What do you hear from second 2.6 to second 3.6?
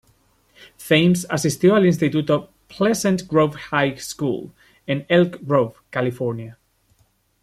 "Pleasant Grove